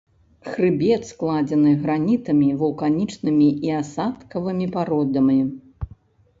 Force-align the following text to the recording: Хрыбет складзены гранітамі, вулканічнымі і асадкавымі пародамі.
Хрыбет 0.53 1.01
складзены 1.09 1.73
гранітамі, 1.83 2.49
вулканічнымі 2.63 3.49
і 3.69 3.77
асадкавымі 3.83 4.65
пародамі. 4.77 5.41